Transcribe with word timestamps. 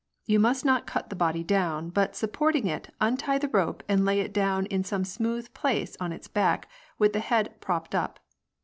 You 0.25 0.39
must 0.39 0.65
not 0.65 0.87
cut 0.87 1.11
the 1.11 1.15
body 1.15 1.43
down, 1.43 1.91
but, 1.91 2.15
supporting 2.15 2.65
it, 2.65 2.91
untie 2.99 3.37
the 3.37 3.49
rope 3.49 3.83
and 3.87 4.03
lay 4.03 4.19
it 4.19 4.33
down 4.33 4.65
in 4.65 4.83
some 4.83 5.03
smooth 5.05 5.53
place 5.53 5.95
on 5.99 6.11
its 6.11 6.27
back 6.27 6.67
with 6.97 7.13
the 7.13 7.19
head 7.19 7.53
propped 7.61 7.93
up. 7.93 8.19